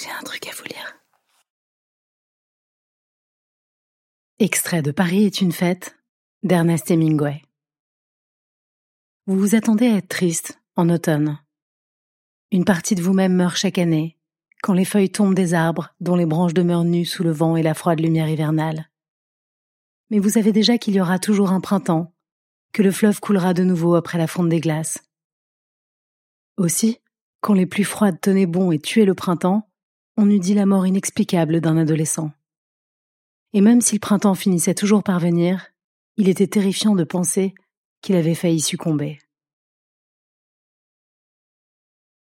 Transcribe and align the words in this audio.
J'ai 0.00 0.10
un 0.10 0.22
truc 0.22 0.46
à 0.46 0.52
vous 0.52 0.64
lire. 0.64 0.96
Extrait 4.38 4.80
de 4.80 4.92
Paris 4.92 5.24
est 5.24 5.40
une 5.40 5.50
fête 5.50 5.98
d'Ernest 6.44 6.88
Hemingway. 6.92 7.42
Vous 9.26 9.36
vous 9.36 9.54
attendez 9.56 9.88
à 9.88 9.96
être 9.96 10.08
triste 10.08 10.60
en 10.76 10.88
automne. 10.88 11.40
Une 12.52 12.64
partie 12.64 12.94
de 12.94 13.02
vous-même 13.02 13.34
meurt 13.34 13.56
chaque 13.56 13.78
année, 13.78 14.16
quand 14.62 14.72
les 14.72 14.84
feuilles 14.84 15.10
tombent 15.10 15.34
des 15.34 15.52
arbres 15.52 15.92
dont 15.98 16.14
les 16.14 16.26
branches 16.26 16.54
demeurent 16.54 16.84
nues 16.84 17.04
sous 17.04 17.24
le 17.24 17.32
vent 17.32 17.56
et 17.56 17.64
la 17.64 17.74
froide 17.74 17.98
lumière 17.98 18.28
hivernale. 18.28 18.90
Mais 20.10 20.20
vous 20.20 20.30
savez 20.30 20.52
déjà 20.52 20.78
qu'il 20.78 20.94
y 20.94 21.00
aura 21.00 21.18
toujours 21.18 21.50
un 21.50 21.60
printemps, 21.60 22.14
que 22.72 22.84
le 22.84 22.92
fleuve 22.92 23.18
coulera 23.18 23.52
de 23.52 23.64
nouveau 23.64 23.96
après 23.96 24.18
la 24.18 24.28
fonte 24.28 24.48
des 24.48 24.60
glaces. 24.60 25.02
Aussi, 26.56 27.00
quand 27.40 27.54
les 27.54 27.66
plus 27.66 27.84
froides 27.84 28.20
tenaient 28.20 28.46
bon 28.46 28.70
et 28.70 28.78
tuaient 28.78 29.04
le 29.04 29.14
printemps, 29.14 29.68
on 30.18 30.28
eût 30.28 30.40
dit 30.40 30.52
la 30.52 30.66
mort 30.66 30.84
inexplicable 30.84 31.60
d'un 31.60 31.76
adolescent. 31.76 32.32
Et 33.52 33.60
même 33.60 33.80
si 33.80 33.94
le 33.94 34.00
printemps 34.00 34.34
finissait 34.34 34.74
toujours 34.74 35.04
par 35.04 35.20
venir, 35.20 35.68
il 36.16 36.28
était 36.28 36.48
terrifiant 36.48 36.96
de 36.96 37.04
penser 37.04 37.54
qu'il 38.02 38.16
avait 38.16 38.34
failli 38.34 38.60
succomber. 38.60 39.20